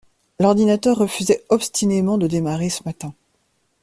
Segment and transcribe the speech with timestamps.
[0.39, 3.13] L'ordinateur refusait obstinément de démarrer ce matin.